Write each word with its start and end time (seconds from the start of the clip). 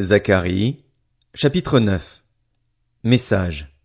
Zacharie, 0.00 0.82
chapitre 1.34 1.78
9 1.78 2.22
Message 3.04 3.76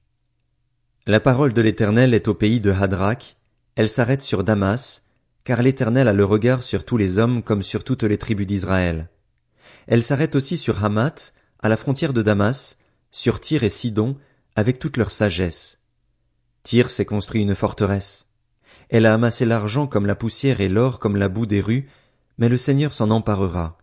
La 1.06 1.20
parole 1.20 1.52
de 1.52 1.62
l'Éternel 1.62 2.14
est 2.14 2.30
au 2.30 2.34
pays 2.34 2.62
de 2.62 2.72
Hadrach, 2.72 3.36
elle 3.76 3.90
s'arrête 3.90 4.22
sur 4.22 4.46
Damas, 4.46 5.04
car 5.44 5.62
l'Éternel 5.62 6.08
a 6.08 6.14
le 6.14 6.24
regard 6.24 6.64
sur 6.64 6.86
tous 6.86 6.96
les 6.96 7.20
hommes 7.20 7.44
comme 7.44 7.62
sur 7.62 7.84
toutes 7.84 8.04
les 8.04 8.18
tribus 8.18 8.48
d'Israël. 8.48 9.10
Elle 9.88 10.04
s'arrête 10.04 10.36
aussi 10.36 10.58
sur 10.58 10.86
Hamath, 10.86 11.34
à 11.60 11.68
la 11.68 11.76
frontière 11.76 12.14
de 12.14 12.22
Damas, 12.22 12.78
sur 13.12 13.42
Tyr 13.42 13.64
et 13.64 13.70
Sidon, 13.70 14.16
avec 14.56 14.80
toute 14.80 14.96
leur 14.96 15.12
sagesse. 15.12 15.80
Tyr 16.64 16.92
s'est 16.92 17.04
construit 17.04 17.42
une 17.42 17.56
forteresse. 17.56 18.26
Elle 18.88 19.06
a 19.06 19.14
amassé 19.14 19.44
l'argent 19.44 19.86
comme 19.86 20.06
la 20.06 20.16
poussière 20.16 20.62
et 20.62 20.70
l'or 20.70 21.00
comme 21.00 21.18
la 21.18 21.28
boue 21.28 21.46
des 21.46 21.60
rues, 21.60 21.90
mais 22.38 22.48
le 22.48 22.58
Seigneur 22.58 22.94
s'en 22.94 23.10
emparera. 23.10 23.78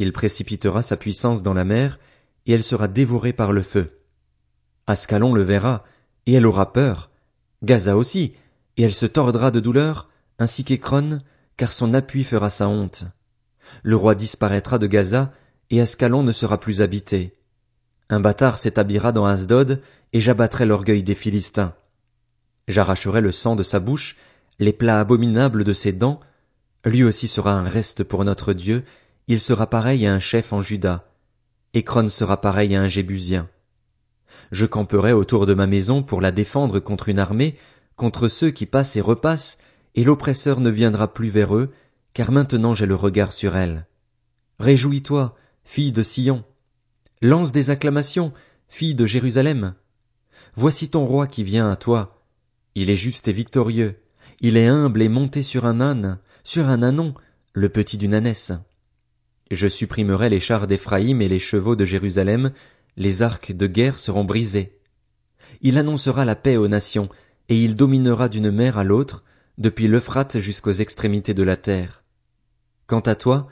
Il 0.00 0.14
précipitera 0.14 0.80
sa 0.80 0.96
puissance 0.96 1.42
dans 1.42 1.52
la 1.52 1.64
mer, 1.64 2.00
et 2.46 2.54
elle 2.54 2.64
sera 2.64 2.88
dévorée 2.88 3.34
par 3.34 3.52
le 3.52 3.60
feu. 3.60 4.00
Ascalon 4.86 5.34
le 5.34 5.42
verra, 5.42 5.84
et 6.24 6.32
elle 6.32 6.46
aura 6.46 6.72
peur. 6.72 7.10
Gaza 7.62 7.98
aussi, 7.98 8.32
et 8.78 8.82
elle 8.82 8.94
se 8.94 9.04
tordra 9.04 9.50
de 9.50 9.60
douleur, 9.60 10.08
ainsi 10.38 10.64
qu'Écron, 10.64 11.18
car 11.58 11.74
son 11.74 11.92
appui 11.92 12.24
fera 12.24 12.48
sa 12.48 12.66
honte. 12.66 13.04
Le 13.82 13.94
roi 13.94 14.14
disparaîtra 14.14 14.78
de 14.78 14.86
Gaza, 14.86 15.34
et 15.68 15.82
Ascalon 15.82 16.22
ne 16.22 16.32
sera 16.32 16.58
plus 16.58 16.80
habité. 16.80 17.36
Un 18.08 18.20
bâtard 18.20 18.56
s'établira 18.56 19.12
dans 19.12 19.26
Asdod, 19.26 19.82
et 20.14 20.20
j'abattrai 20.20 20.64
l'orgueil 20.64 21.02
des 21.02 21.14
Philistins. 21.14 21.74
J'arracherai 22.68 23.20
le 23.20 23.32
sang 23.32 23.54
de 23.54 23.62
sa 23.62 23.80
bouche, 23.80 24.16
les 24.58 24.72
plats 24.72 24.98
abominables 24.98 25.62
de 25.62 25.74
ses 25.74 25.92
dents, 25.92 26.20
lui 26.86 27.04
aussi 27.04 27.28
sera 27.28 27.52
un 27.52 27.68
reste 27.68 28.02
pour 28.02 28.24
notre 28.24 28.54
Dieu, 28.54 28.82
il 29.30 29.40
sera 29.40 29.68
pareil 29.68 30.08
à 30.08 30.12
un 30.12 30.18
chef 30.18 30.52
en 30.52 30.60
Juda. 30.60 31.08
Écron 31.72 32.08
sera 32.08 32.40
pareil 32.40 32.74
à 32.74 32.82
un 32.82 32.88
Jébusien. 32.88 33.48
Je 34.50 34.66
camperai 34.66 35.12
autour 35.12 35.46
de 35.46 35.54
ma 35.54 35.68
maison 35.68 36.02
pour 36.02 36.20
la 36.20 36.32
défendre 36.32 36.80
contre 36.80 37.08
une 37.08 37.20
armée, 37.20 37.56
contre 37.94 38.26
ceux 38.26 38.50
qui 38.50 38.66
passent 38.66 38.96
et 38.96 39.00
repassent, 39.00 39.56
et 39.94 40.02
l'oppresseur 40.02 40.58
ne 40.58 40.68
viendra 40.68 41.14
plus 41.14 41.28
vers 41.28 41.54
eux, 41.54 41.70
car 42.12 42.32
maintenant 42.32 42.74
j'ai 42.74 42.86
le 42.86 42.96
regard 42.96 43.32
sur 43.32 43.54
elle. 43.54 43.86
Réjouis-toi, 44.58 45.36
fille 45.62 45.92
de 45.92 46.02
Sion. 46.02 46.42
Lance 47.22 47.52
des 47.52 47.70
acclamations, 47.70 48.32
fille 48.66 48.96
de 48.96 49.06
Jérusalem. 49.06 49.74
Voici 50.56 50.90
ton 50.90 51.06
roi 51.06 51.28
qui 51.28 51.44
vient 51.44 51.70
à 51.70 51.76
toi. 51.76 52.20
Il 52.74 52.90
est 52.90 52.96
juste 52.96 53.28
et 53.28 53.32
victorieux. 53.32 53.94
Il 54.40 54.56
est 54.56 54.66
humble 54.66 55.02
et 55.02 55.08
monté 55.08 55.44
sur 55.44 55.66
un 55.66 55.80
âne, 55.80 56.18
sur 56.42 56.68
un 56.68 56.82
ânon, 56.82 57.14
le 57.52 57.68
petit 57.68 57.96
d'une 57.96 58.14
ânesse. 58.14 58.54
Je 59.50 59.66
supprimerai 59.66 60.28
les 60.28 60.40
chars 60.40 60.66
d'Éphraïm 60.66 61.20
et 61.20 61.28
les 61.28 61.40
chevaux 61.40 61.74
de 61.74 61.84
Jérusalem, 61.84 62.52
les 62.96 63.22
arcs 63.22 63.52
de 63.52 63.66
guerre 63.66 63.98
seront 63.98 64.24
brisés. 64.24 64.78
Il 65.60 65.76
annoncera 65.76 66.24
la 66.24 66.36
paix 66.36 66.56
aux 66.56 66.68
nations, 66.68 67.08
et 67.48 67.62
il 67.62 67.74
dominera 67.74 68.28
d'une 68.28 68.50
mer 68.50 68.78
à 68.78 68.84
l'autre, 68.84 69.24
depuis 69.58 69.88
l'Euphrate 69.88 70.38
jusqu'aux 70.38 70.72
extrémités 70.72 71.34
de 71.34 71.42
la 71.42 71.56
terre. 71.56 72.04
Quant 72.86 73.00
à 73.00 73.16
toi, 73.16 73.48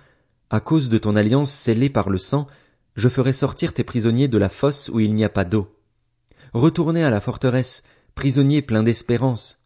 à 0.51 0.61
cause 0.61 0.89
de 0.89 0.99
ton 0.99 1.17
alliance 1.17 1.51
scellée 1.51 1.91
par 1.91 2.09
le 2.09 2.19
sang, 2.19 2.47
je 2.95 3.09
ferai 3.09 3.33
sortir 3.33 3.75
tes 3.75 3.85
prisonniers 3.85 4.29
de 4.29 4.39
la 4.39 4.49
fosse 4.49 4.91
où 4.93 5.01
il 5.01 5.15
n'y 5.15 5.25
a 5.25 5.29
pas 5.29 5.45
d'eau. 5.45 5.77
Retournez 6.55 7.05
à 7.05 7.11
la 7.11 7.21
forteresse, 7.21 7.83
prisonniers 8.15 8.63
pleins 8.63 8.83
d'espérance. 8.83 9.59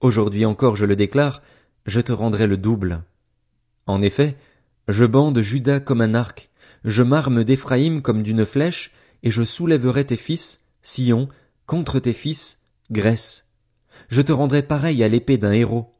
Aujourd'hui 0.00 0.44
encore 0.44 0.76
je 0.76 0.86
le 0.86 0.96
déclare, 0.96 1.42
je 1.86 2.00
te 2.00 2.12
rendrai 2.12 2.46
le 2.46 2.56
double. 2.56 3.02
En 3.86 4.00
effet, 4.00 4.36
je 4.88 5.04
bande 5.04 5.40
Judas 5.40 5.80
comme 5.80 6.00
un 6.00 6.14
arc, 6.14 6.50
je 6.84 7.02
m'arme 7.02 7.44
d'Éphraïm 7.44 8.02
comme 8.02 8.22
d'une 8.22 8.44
flèche, 8.44 8.92
et 9.22 9.30
je 9.30 9.42
soulèverai 9.42 10.04
tes 10.04 10.16
fils, 10.16 10.60
Sion, 10.82 11.28
contre 11.66 11.98
tes 11.98 12.12
fils, 12.12 12.58
Grèce. 12.90 13.46
Je 14.08 14.20
te 14.20 14.32
rendrai 14.32 14.62
pareil 14.62 15.02
à 15.02 15.08
l'épée 15.08 15.38
d'un 15.38 15.52
héros. 15.52 15.90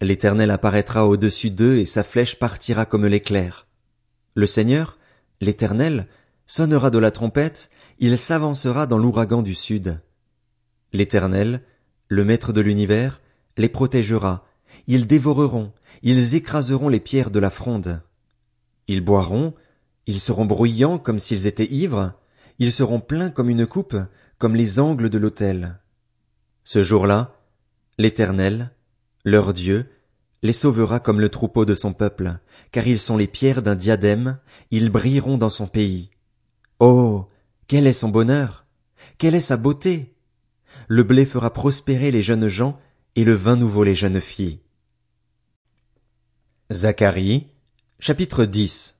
L'Éternel 0.00 0.50
apparaîtra 0.50 1.06
au-dessus 1.06 1.50
d'eux 1.50 1.78
et 1.78 1.86
sa 1.86 2.04
flèche 2.04 2.38
partira 2.38 2.86
comme 2.86 3.06
l'éclair. 3.06 3.66
Le 4.34 4.46
Seigneur, 4.46 4.98
l'Éternel, 5.40 6.06
sonnera 6.46 6.90
de 6.90 6.98
la 6.98 7.10
trompette, 7.10 7.70
il 7.98 8.16
s'avancera 8.16 8.86
dans 8.86 8.98
l'ouragan 8.98 9.42
du 9.42 9.54
sud. 9.54 9.98
L'Éternel, 10.92 11.62
le 12.08 12.24
Maître 12.24 12.52
de 12.52 12.60
l'univers, 12.60 13.20
les 13.56 13.68
protégera, 13.68 14.45
ils 14.86 15.06
dévoreront, 15.06 15.72
ils 16.02 16.34
écraseront 16.34 16.88
les 16.88 17.00
pierres 17.00 17.30
de 17.30 17.38
la 17.38 17.50
fronde. 17.50 18.02
Ils 18.88 19.00
boiront, 19.00 19.54
ils 20.06 20.20
seront 20.20 20.44
bruyants 20.44 20.98
comme 20.98 21.18
s'ils 21.18 21.46
étaient 21.46 21.72
ivres, 21.72 22.12
ils 22.58 22.72
seront 22.72 23.00
pleins 23.00 23.30
comme 23.30 23.50
une 23.50 23.66
coupe, 23.66 23.96
comme 24.38 24.54
les 24.54 24.78
angles 24.78 25.10
de 25.10 25.18
l'autel. 25.18 25.80
Ce 26.64 26.82
jour-là, 26.82 27.36
l'Éternel, 27.98 28.72
leur 29.24 29.52
Dieu, 29.52 29.86
les 30.42 30.52
sauvera 30.52 31.00
comme 31.00 31.20
le 31.20 31.28
troupeau 31.28 31.64
de 31.64 31.74
son 31.74 31.92
peuple, 31.92 32.38
car 32.70 32.86
ils 32.86 32.98
sont 32.98 33.16
les 33.16 33.26
pierres 33.26 33.62
d'un 33.62 33.74
diadème, 33.74 34.38
ils 34.70 34.90
brilleront 34.90 35.38
dans 35.38 35.50
son 35.50 35.66
pays. 35.66 36.10
Oh. 36.78 37.26
Quel 37.68 37.86
est 37.86 37.92
son 37.92 38.10
bonheur? 38.10 38.66
Quelle 39.18 39.34
est 39.34 39.40
sa 39.40 39.56
beauté? 39.56 40.14
Le 40.88 41.02
blé 41.02 41.24
fera 41.24 41.52
prospérer 41.52 42.10
les 42.12 42.22
jeunes 42.22 42.48
gens, 42.48 42.78
et 43.16 43.24
le 43.24 43.32
vin 43.32 43.56
nouveau 43.56 43.82
les 43.82 43.94
jeunes 43.94 44.20
filles. 44.20 44.60
Zacharie, 46.72 47.46
chapitre 48.00 48.44
10 48.44 48.98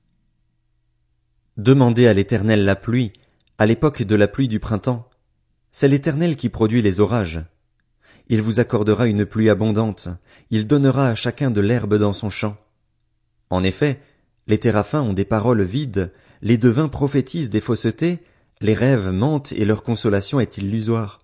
Demandez 1.57 2.07
à 2.07 2.13
l'Éternel 2.13 2.65
la 2.65 2.77
pluie, 2.77 3.13
à 3.59 3.67
l'époque 3.67 4.05
de 4.05 4.15
la 4.15 4.29
pluie 4.29 4.47
du 4.47 4.61
printemps. 4.61 5.11
C'est 5.73 5.89
l'Éternel 5.89 6.37
qui 6.37 6.49
produit 6.49 6.81
les 6.81 7.01
orages. 7.01 7.43
Il 8.29 8.41
vous 8.41 8.61
accordera 8.61 9.09
une 9.09 9.27
pluie 9.27 9.51
abondante, 9.51 10.09
il 10.51 10.69
donnera 10.69 11.09
à 11.09 11.17
chacun 11.17 11.51
de 11.51 11.61
l'herbe 11.61 11.97
dans 11.97 12.13
son 12.13 12.31
champ. 12.31 12.57
En 13.51 13.65
effet, 13.65 14.01
les 14.47 14.59
téraphins 14.59 15.03
ont 15.03 15.13
des 15.13 15.25
paroles 15.25 15.63
vides, 15.63 16.13
les 16.43 16.59
devins 16.59 16.89
prophétisent 16.89 17.51
des 17.51 17.61
faussetés, 17.61 18.21
les 18.61 18.75
rêves 18.75 19.11
mentent 19.11 19.51
et 19.51 19.65
leur 19.65 19.83
consolation 19.83 20.39
est 20.39 20.57
illusoire. 20.57 21.21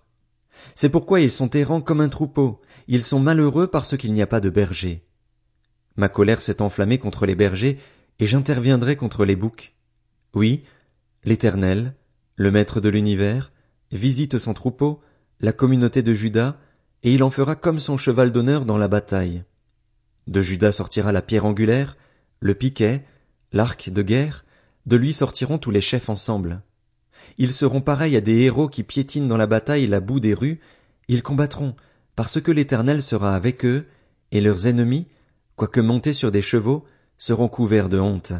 C'est 0.75 0.89
pourquoi 0.89 1.21
ils 1.21 1.31
sont 1.31 1.51
errants 1.51 1.79
comme 1.79 2.01
un 2.01 2.09
troupeau, 2.09 2.59
ils 2.89 3.05
sont 3.05 3.21
malheureux 3.21 3.67
parce 3.67 3.95
qu'il 3.95 4.11
n'y 4.11 4.21
a 4.21 4.27
pas 4.27 4.41
de 4.41 4.49
berger. 4.49 5.05
Ma 5.95 6.09
colère 6.09 6.41
s'est 6.41 6.61
enflammée 6.61 6.97
contre 6.97 7.25
les 7.25 7.35
bergers, 7.35 7.77
et 8.19 8.25
j'interviendrai 8.25 8.95
contre 8.95 9.25
les 9.25 9.35
boucs. 9.35 9.73
Oui, 10.33 10.63
l'Éternel, 11.23 11.93
le 12.35 12.51
Maître 12.51 12.81
de 12.81 12.89
l'univers, 12.89 13.51
visite 13.91 14.37
son 14.37 14.53
troupeau, 14.53 15.01
la 15.39 15.53
communauté 15.53 16.01
de 16.01 16.13
Judas, 16.13 16.57
et 17.03 17.13
il 17.13 17.23
en 17.23 17.29
fera 17.29 17.55
comme 17.55 17.79
son 17.79 17.97
cheval 17.97 18.31
d'honneur 18.31 18.65
dans 18.65 18.77
la 18.77 18.87
bataille. 18.87 19.43
De 20.27 20.41
Judas 20.41 20.71
sortira 20.71 21.11
la 21.11 21.21
pierre 21.21 21.45
angulaire, 21.45 21.97
le 22.39 22.55
piquet, 22.55 23.03
l'arc 23.51 23.89
de 23.89 24.01
guerre, 24.01 24.45
de 24.85 24.95
lui 24.95 25.13
sortiront 25.13 25.57
tous 25.57 25.71
les 25.71 25.81
chefs 25.81 26.09
ensemble. 26.09 26.61
Ils 27.37 27.53
seront 27.53 27.81
pareils 27.81 28.15
à 28.15 28.21
des 28.21 28.41
héros 28.41 28.67
qui 28.67 28.83
piétinent 28.83 29.27
dans 29.27 29.37
la 29.37 29.47
bataille 29.47 29.87
la 29.87 29.99
boue 29.99 30.19
des 30.19 30.33
rues, 30.33 30.59
ils 31.07 31.23
combattront, 31.23 31.75
parce 32.15 32.41
que 32.41 32.51
l'Éternel 32.51 33.01
sera 33.01 33.35
avec 33.35 33.65
eux, 33.65 33.85
et 34.31 34.41
leurs 34.41 34.67
ennemis, 34.67 35.07
quoique 35.55 35.79
montés 35.79 36.13
sur 36.13 36.31
des 36.31 36.41
chevaux, 36.41 36.85
seront 37.17 37.47
couverts 37.47 37.89
de 37.89 37.99
honte. 37.99 38.33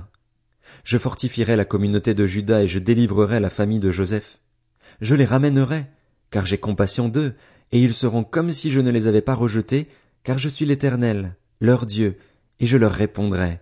Je 0.84 0.98
fortifierai 0.98 1.56
la 1.56 1.66
communauté 1.66 2.14
de 2.14 2.26
Juda 2.26 2.64
et 2.64 2.68
je 2.68 2.80
délivrerai 2.80 3.40
la 3.40 3.50
famille 3.50 3.80
de 3.80 3.92
Joseph. 3.92 4.40
Je 5.02 5.16
les 5.16 5.26
ramènerai, 5.26 5.88
car 6.32 6.46
j'ai 6.46 6.58
compassion 6.58 7.10
d'eux, 7.10 7.36
et 7.72 7.82
ils 7.82 7.94
seront 7.94 8.24
comme 8.24 8.52
si 8.52 8.72
je 8.72 8.80
ne 8.80 8.92
les 8.92 9.08
avais 9.08 9.22
pas 9.22 9.36
rejetés, 9.36 9.88
car 10.24 10.40
je 10.40 10.50
suis 10.50 10.66
l'Éternel, 10.66 11.36
leur 11.60 11.86
Dieu, 11.86 12.18
et 12.60 12.66
je 12.66 12.78
leur 12.78 12.92
répondrai. 12.92 13.62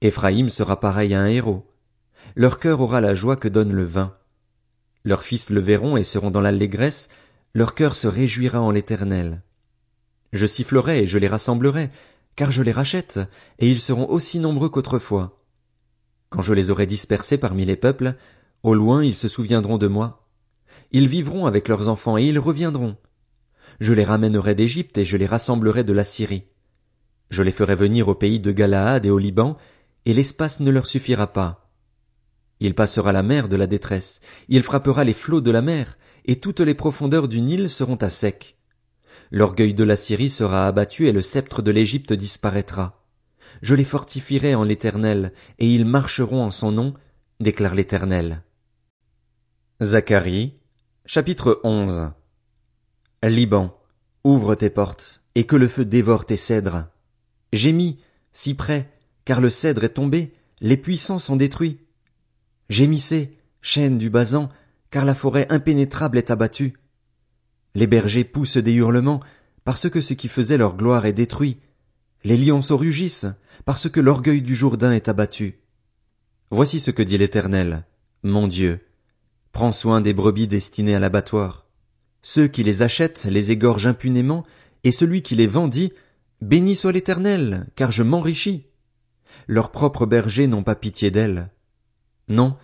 Éphraïm 0.00 0.48
sera 0.48 0.80
pareil 0.80 1.14
à 1.14 1.20
un 1.20 1.26
héros. 1.26 1.66
Leur 2.36 2.58
cœur 2.58 2.80
aura 2.80 3.00
la 3.00 3.14
joie 3.14 3.36
que 3.36 3.48
donne 3.48 3.72
le 3.72 3.84
vin. 3.84 4.16
Leurs 5.04 5.22
fils 5.22 5.50
le 5.50 5.60
verront 5.60 5.96
et 5.96 6.04
seront 6.04 6.30
dans 6.30 6.40
l'allégresse, 6.40 7.08
leur 7.54 7.74
cœur 7.74 7.96
se 7.96 8.06
réjouira 8.06 8.60
en 8.60 8.70
l'Éternel. 8.70 9.42
Je 10.32 10.46
sifflerai 10.46 11.00
et 11.00 11.06
je 11.06 11.18
les 11.18 11.28
rassemblerai, 11.28 11.90
car 12.38 12.52
je 12.52 12.62
les 12.62 12.70
rachète, 12.70 13.18
et 13.58 13.68
ils 13.68 13.80
seront 13.80 14.08
aussi 14.08 14.38
nombreux 14.38 14.68
qu'autrefois. 14.68 15.42
Quand 16.28 16.40
je 16.40 16.54
les 16.54 16.70
aurai 16.70 16.86
dispersés 16.86 17.36
parmi 17.36 17.64
les 17.64 17.74
peuples, 17.74 18.14
au 18.62 18.74
loin 18.74 19.02
ils 19.02 19.16
se 19.16 19.26
souviendront 19.26 19.76
de 19.76 19.88
moi. 19.88 20.28
Ils 20.92 21.08
vivront 21.08 21.46
avec 21.46 21.66
leurs 21.66 21.88
enfants 21.88 22.16
et 22.16 22.22
ils 22.22 22.38
reviendront. 22.38 22.96
Je 23.80 23.92
les 23.92 24.04
ramènerai 24.04 24.54
d'Égypte 24.54 24.98
et 24.98 25.04
je 25.04 25.16
les 25.16 25.26
rassemblerai 25.26 25.82
de 25.82 25.92
la 25.92 26.04
Syrie. 26.04 26.44
Je 27.30 27.42
les 27.42 27.50
ferai 27.50 27.74
venir 27.74 28.06
au 28.06 28.14
pays 28.14 28.38
de 28.38 28.52
Galaad 28.52 29.04
et 29.04 29.10
au 29.10 29.18
Liban, 29.18 29.56
et 30.06 30.14
l'espace 30.14 30.60
ne 30.60 30.70
leur 30.70 30.86
suffira 30.86 31.32
pas. 31.32 31.72
Il 32.60 32.76
passera 32.76 33.10
la 33.10 33.24
mer 33.24 33.48
de 33.48 33.56
la 33.56 33.66
détresse, 33.66 34.20
il 34.48 34.62
frappera 34.62 35.02
les 35.02 35.12
flots 35.12 35.40
de 35.40 35.50
la 35.50 35.60
mer, 35.60 35.98
et 36.24 36.36
toutes 36.36 36.60
les 36.60 36.74
profondeurs 36.74 37.26
du 37.26 37.40
Nil 37.40 37.68
seront 37.68 37.96
à 37.96 38.10
sec. 38.10 38.57
L'orgueil 39.30 39.74
de 39.74 39.84
la 39.84 39.96
Syrie 39.96 40.30
sera 40.30 40.66
abattu 40.66 41.06
et 41.06 41.12
le 41.12 41.22
sceptre 41.22 41.62
de 41.62 41.70
l'Égypte 41.70 42.12
disparaîtra. 42.12 43.04
Je 43.62 43.74
les 43.74 43.84
fortifierai 43.84 44.54
en 44.54 44.64
l'Éternel, 44.64 45.32
et 45.58 45.72
ils 45.72 45.84
marcheront 45.84 46.42
en 46.42 46.50
son 46.50 46.72
nom, 46.72 46.94
déclare 47.40 47.74
l'Éternel. 47.74 48.42
Zacharie, 49.82 50.54
chapitre 51.06 51.60
11 51.64 52.10
Liban, 53.22 53.76
ouvre 54.24 54.54
tes 54.54 54.70
portes, 54.70 55.22
et 55.34 55.44
que 55.44 55.56
le 55.56 55.68
feu 55.68 55.84
dévore 55.84 56.24
tes 56.24 56.36
cèdres. 56.36 56.86
Gémis, 57.52 57.98
si 58.32 58.54
près, 58.54 58.90
car 59.24 59.40
le 59.40 59.50
cèdre 59.50 59.84
est 59.84 59.94
tombé, 59.94 60.32
les 60.60 60.76
puissants 60.76 61.18
sont 61.18 61.36
détruits. 61.36 61.78
Gémissez, 62.68 63.36
chaîne 63.60 63.98
du 63.98 64.10
basan, 64.10 64.48
car 64.90 65.04
la 65.04 65.14
forêt 65.14 65.46
impénétrable 65.50 66.18
est 66.18 66.30
abattue. 66.30 66.78
Les 67.78 67.86
bergers 67.86 68.24
poussent 68.24 68.56
des 68.56 68.72
hurlements, 68.72 69.20
parce 69.62 69.88
que 69.88 70.00
ce 70.00 70.12
qui 70.12 70.26
faisait 70.26 70.56
leur 70.56 70.76
gloire 70.76 71.06
est 71.06 71.12
détruit. 71.12 71.58
Les 72.24 72.36
lionceaux 72.36 72.76
rugissent, 72.76 73.28
parce 73.66 73.88
que 73.88 74.00
l'orgueil 74.00 74.42
du 74.42 74.56
Jourdain 74.56 74.90
est 74.90 75.08
abattu. 75.08 75.60
Voici 76.50 76.80
ce 76.80 76.90
que 76.90 77.04
dit 77.04 77.16
l'Éternel, 77.16 77.84
mon 78.24 78.48
Dieu. 78.48 78.80
Prends 79.52 79.70
soin 79.70 80.00
des 80.00 80.12
brebis 80.12 80.48
destinées 80.48 80.96
à 80.96 80.98
l'abattoir. 80.98 81.68
Ceux 82.20 82.48
qui 82.48 82.64
les 82.64 82.82
achètent 82.82 83.26
les 83.26 83.52
égorgent 83.52 83.86
impunément, 83.86 84.44
et 84.82 84.90
celui 84.90 85.22
qui 85.22 85.36
les 85.36 85.46
vend 85.46 85.68
dit, 85.68 85.92
Béni 86.42 86.74
soit 86.74 86.90
l'Éternel, 86.90 87.68
car 87.76 87.92
je 87.92 88.02
m'enrichis. 88.02 88.66
Leurs 89.46 89.70
propres 89.70 90.04
bergers 90.04 90.48
n'ont 90.48 90.64
pas 90.64 90.74
pitié 90.74 91.12
d'elles. 91.12 91.52
Non, 92.26 92.56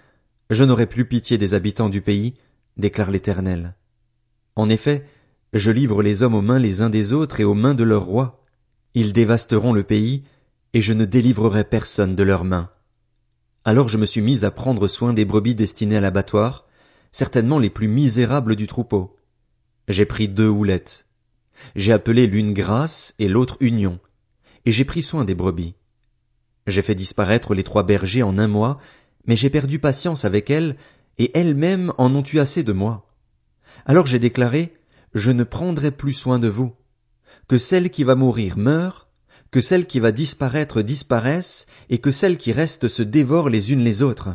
je 0.51 0.65
n'aurai 0.65 0.87
plus 0.87 1.05
pitié 1.07 1.39
des 1.39 1.55
habitants 1.55 1.89
du 1.89 2.01
pays, 2.01 2.35
déclare 2.77 3.13
l'Éternel. 3.13 3.77
En 4.57 4.69
effet, 4.69 5.05
je 5.53 5.71
livre 5.71 6.03
les 6.03 6.23
hommes 6.23 6.35
aux 6.35 6.43
mains 6.43 6.59
les 6.59 6.83
uns 6.83 6.91
des 6.91 7.13
autres 7.13 7.41
et 7.41 7.45
aux 7.45 7.55
mains 7.55 7.75
de 7.75 7.85
leurs 7.85 8.05
rois. 8.05 8.45
Ils 8.95 9.13
dévasteront 9.13 9.73
le 9.73 9.83
pays, 9.83 10.23
et 10.73 10.81
je 10.81 10.93
ne 10.93 11.05
délivrerai 11.05 11.65
personne 11.65 12.15
de 12.15 12.23
leurs 12.23 12.45
mains. 12.45 12.71
Alors 13.65 13.89
je 13.89 13.99
me 13.99 14.07
suis 14.07 14.21
mis 14.21 14.45
à 14.45 14.51
prendre 14.51 14.87
soin 14.89 15.13
des 15.13 15.25
brebis 15.25 15.55
destinées 15.55 15.97
à 15.97 16.01
l'abattoir, 16.01 16.67
certainement 17.13 17.59
les 17.59 17.71
plus 17.71 17.89
misérables 17.89 18.57
du 18.57 18.67
troupeau. 18.67 19.17
J'ai 19.89 20.05
pris 20.05 20.29
deux 20.29 20.49
houlettes. 20.49 21.07
J'ai 21.77 21.93
appelé 21.93 22.27
l'une 22.27 22.53
grâce 22.53 23.15
et 23.19 23.29
l'autre 23.29 23.57
union, 23.61 24.01
et 24.67 24.73
j'ai 24.73 24.85
pris 24.85 25.03
soin 25.03 25.25
des 25.25 25.35
brebis. 25.35 25.75
J'ai 26.67 26.83
fait 26.83 26.95
disparaître 26.95 27.55
les 27.55 27.63
trois 27.63 27.85
bergers 27.85 28.23
en 28.23 28.39
un 28.39 28.49
mois, 28.49 28.79
mais 29.27 29.37
j'ai 29.37 29.51
perdu 29.51 29.79
patience 29.79 30.25
avec 30.25 30.51
elles, 30.51 30.77
et 31.19 31.31
elles-mêmes 31.39 31.93
en 31.99 32.15
ont 32.15 32.25
eu 32.25 32.39
assez 32.39 32.63
de 32.63 32.73
moi. 32.73 33.04
Alors 33.87 34.07
j'ai 34.07 34.19
déclaré, 34.19 34.75
je 35.15 35.31
ne 35.31 35.45
prendrai 35.45 35.91
plus 35.91 36.13
soin 36.13 36.39
de 36.39 36.49
vous. 36.49 36.73
Que 37.49 37.59
celle 37.59 37.91
qui 37.91 38.05
va 38.05 38.15
mourir 38.15 38.57
meure, 38.57 39.09
que 39.51 39.61
celle 39.61 39.87
qui 39.87 40.01
va 40.01 40.13
disparaître 40.13 40.83
disparaisse, 40.83 41.67
et 41.91 41.99
que 41.99 42.11
celle 42.11 42.39
qui 42.39 42.53
reste 42.53 42.89
se 42.89 43.03
dévore 43.03 43.49
les 43.49 43.73
unes 43.73 43.85
les 43.85 44.03
autres. 44.03 44.31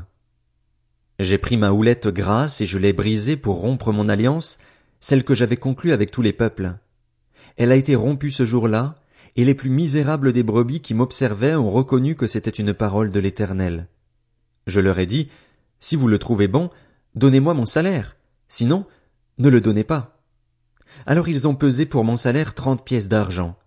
J'ai 1.19 1.37
pris 1.37 1.57
ma 1.57 1.71
houlette 1.71 2.07
grasse 2.07 2.61
et 2.61 2.67
je 2.67 2.77
l'ai 2.77 2.93
brisée 2.93 3.35
pour 3.35 3.57
rompre 3.57 3.91
mon 3.91 4.07
alliance, 4.07 4.57
celle 5.01 5.25
que 5.25 5.35
j'avais 5.35 5.57
conclue 5.57 5.91
avec 5.91 6.11
tous 6.11 6.21
les 6.21 6.31
peuples. 6.31 6.75
Elle 7.57 7.73
a 7.73 7.75
été 7.75 7.95
rompue 7.95 8.31
ce 8.31 8.45
jour-là, 8.45 8.95
et 9.35 9.43
les 9.43 9.53
plus 9.53 9.69
misérables 9.69 10.31
des 10.31 10.43
brebis 10.43 10.79
qui 10.79 10.93
m'observaient 10.93 11.55
ont 11.55 11.69
reconnu 11.69 12.15
que 12.15 12.27
c'était 12.27 12.49
une 12.49 12.73
parole 12.73 13.11
de 13.11 13.19
l'Éternel. 13.19 13.87
Je 14.67 14.79
leur 14.79 14.99
ai 14.99 15.05
dit, 15.05 15.29
Si 15.79 15.97
vous 15.97 16.07
le 16.07 16.19
trouvez 16.19 16.47
bon, 16.47 16.69
donnez-moi 17.15 17.53
mon 17.53 17.65
salaire, 17.65 18.15
sinon, 18.47 18.85
ne 19.39 19.49
le 19.49 19.61
donnez 19.61 19.83
pas. 19.83 20.21
Alors 21.05 21.27
ils 21.27 21.47
ont 21.47 21.55
pesé 21.55 21.85
pour 21.85 22.03
mon 22.03 22.17
salaire 22.17 22.53
trente 22.53 22.85
pièces 22.85 23.07
d'argent. 23.07 23.57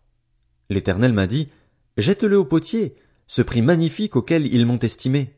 L'Éternel 0.71 1.13
m'a 1.13 1.27
dit, 1.27 1.49
Jette-le 1.97 2.39
au 2.39 2.45
potier, 2.45 2.95
ce 3.27 3.43
prix 3.43 3.63
magnifique 3.63 4.17
auquel 4.17 4.47
ils 4.53 4.67
m'ont 4.67 4.79
estimé. 4.79 5.37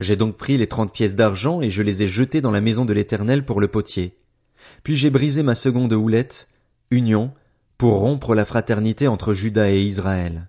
J'ai 0.00 0.16
donc 0.16 0.36
pris 0.36 0.56
les 0.56 0.66
trente 0.66 0.92
pièces 0.92 1.14
d'argent 1.14 1.60
et 1.60 1.70
je 1.70 1.82
les 1.82 2.02
ai 2.02 2.06
jetées 2.06 2.40
dans 2.40 2.50
la 2.50 2.60
maison 2.60 2.84
de 2.84 2.92
l'Éternel 2.92 3.44
pour 3.44 3.60
le 3.60 3.68
potier. 3.68 4.16
Puis 4.82 4.96
j'ai 4.96 5.10
brisé 5.10 5.42
ma 5.42 5.54
seconde 5.54 5.92
houlette, 5.92 6.48
union, 6.90 7.32
pour 7.76 7.98
rompre 7.98 8.34
la 8.34 8.44
fraternité 8.44 9.08
entre 9.08 9.32
Juda 9.34 9.70
et 9.70 9.82
Israël. 9.82 10.48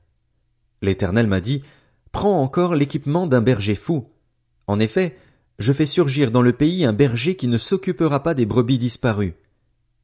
L'Éternel 0.81 1.27
m'a 1.27 1.41
dit, 1.41 1.63
Prends 2.11 2.41
encore 2.41 2.75
l'équipement 2.75 3.27
d'un 3.27 3.41
berger 3.41 3.75
fou. 3.75 4.09
En 4.67 4.79
effet, 4.79 5.17
je 5.61 5.73
fais 5.73 5.85
surgir 5.85 6.31
dans 6.31 6.41
le 6.41 6.53
pays 6.53 6.85
un 6.85 6.93
berger 6.93 7.35
qui 7.35 7.47
ne 7.47 7.57
s'occupera 7.57 8.23
pas 8.23 8.33
des 8.33 8.45
brebis 8.45 8.79
disparues. 8.79 9.35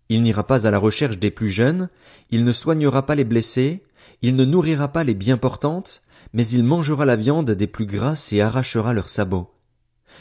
Il 0.10 0.22
n'ira 0.22 0.46
pas 0.46 0.68
à 0.68 0.72
la 0.72 0.78
recherche 0.78 1.18
des 1.18 1.32
plus 1.32 1.50
jeunes, 1.50 1.90
il 2.30 2.46
ne 2.46 2.52
soignera 2.52 3.06
pas 3.06 3.16
les 3.16 3.24
blessés, 3.24 3.84
il 4.22 4.36
ne 4.36 4.46
nourrira 4.46 4.88
pas 4.90 5.04
les 5.04 5.16
bien 5.16 5.38
portantes, 5.38 6.02
mais 6.32 6.48
il 6.48 6.64
mangera 6.64 7.06
la 7.06 7.16
viande 7.16 7.52
des 7.52 7.68
plus 7.68 7.88
grasses 7.88 8.32
et 8.32 8.42
arrachera 8.42 8.94
leurs 8.94 9.10
sabots. 9.10 9.52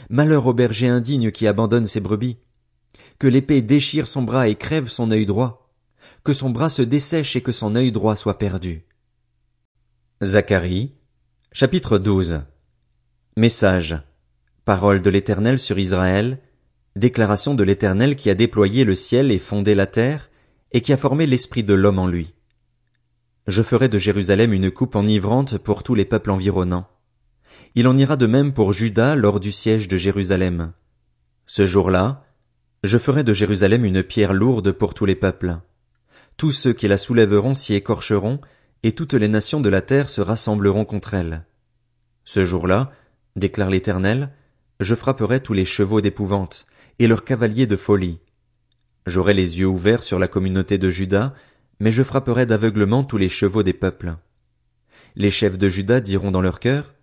Malheur 0.09 0.45
au 0.47 0.53
berger 0.53 0.87
indigne 0.87 1.31
qui 1.31 1.47
abandonne 1.47 1.85
ses 1.85 1.99
brebis. 1.99 2.37
Que 3.19 3.27
l'épée 3.27 3.61
déchire 3.61 4.07
son 4.07 4.23
bras 4.23 4.47
et 4.47 4.55
crève 4.55 4.89
son 4.89 5.11
œil 5.11 5.25
droit. 5.25 5.71
Que 6.23 6.33
son 6.33 6.49
bras 6.49 6.69
se 6.69 6.81
dessèche 6.81 7.35
et 7.35 7.41
que 7.41 7.51
son 7.51 7.75
œil 7.75 7.91
droit 7.91 8.15
soit 8.15 8.37
perdu. 8.37 8.85
Zacharie, 10.23 10.93
chapitre 11.51 11.97
12. 11.97 12.41
Message. 13.35 14.01
Parole 14.67 15.01
de 15.01 15.09
l'Éternel 15.09 15.59
sur 15.59 15.79
Israël. 15.79 16.39
Déclaration 16.97 17.55
de 17.55 17.63
l'Éternel 17.63 18.17
qui 18.17 18.29
a 18.29 18.35
déployé 18.35 18.83
le 18.83 18.95
ciel 18.95 19.31
et 19.31 19.39
fondé 19.39 19.73
la 19.73 19.87
terre, 19.87 20.29
et 20.73 20.81
qui 20.81 20.91
a 20.91 20.97
formé 20.97 21.25
l'esprit 21.25 21.63
de 21.63 21.73
l'homme 21.73 21.99
en 21.99 22.07
lui. 22.07 22.33
Je 23.47 23.63
ferai 23.63 23.87
de 23.87 23.97
Jérusalem 23.97 24.51
une 24.51 24.69
coupe 24.69 24.97
enivrante 24.97 25.57
pour 25.57 25.83
tous 25.83 25.95
les 25.95 26.03
peuples 26.03 26.31
environnants. 26.31 26.89
Il 27.75 27.87
en 27.87 27.95
ira 27.95 28.17
de 28.17 28.25
même 28.25 28.51
pour 28.51 28.73
Juda 28.73 29.15
lors 29.15 29.39
du 29.39 29.53
siège 29.53 29.87
de 29.87 29.95
Jérusalem. 29.95 30.73
Ce 31.45 31.65
jour-là, 31.65 32.25
je 32.83 32.97
ferai 32.97 33.23
de 33.23 33.31
Jérusalem 33.31 33.85
une 33.85 34.03
pierre 34.03 34.33
lourde 34.33 34.73
pour 34.73 34.93
tous 34.93 35.05
les 35.05 35.15
peuples. 35.15 35.59
Tous 36.35 36.51
ceux 36.51 36.73
qui 36.73 36.89
la 36.89 36.97
soulèveront 36.97 37.53
s'y 37.53 37.73
écorcheront, 37.73 38.41
et 38.83 38.91
toutes 38.91 39.13
les 39.13 39.29
nations 39.29 39.61
de 39.61 39.69
la 39.69 39.81
terre 39.81 40.09
se 40.09 40.19
rassembleront 40.19 40.83
contre 40.83 41.13
elle. 41.13 41.45
Ce 42.25 42.43
jour-là, 42.43 42.91
déclare 43.37 43.69
l'Éternel, 43.69 44.33
je 44.79 44.95
frapperai 44.95 45.41
tous 45.41 45.53
les 45.53 45.65
chevaux 45.65 46.01
d'épouvante, 46.01 46.65
et 46.99 47.07
leurs 47.07 47.23
cavaliers 47.23 47.67
de 47.67 47.75
folie. 47.75 48.19
J'aurai 49.05 49.33
les 49.33 49.59
yeux 49.59 49.67
ouverts 49.67 50.03
sur 50.03 50.19
la 50.19 50.27
communauté 50.27 50.77
de 50.77 50.89
Juda, 50.89 51.33
mais 51.79 51.91
je 51.91 52.03
frapperai 52.03 52.45
d'aveuglement 52.45 53.03
tous 53.03 53.17
les 53.17 53.29
chevaux 53.29 53.63
des 53.63 53.73
peuples. 53.73 54.15
Les 55.15 55.31
chefs 55.31 55.57
de 55.57 55.69
Juda 55.69 55.99
diront 55.99 56.31
dans 56.31 56.41
leur 56.41 56.59
cœur, 56.59 56.93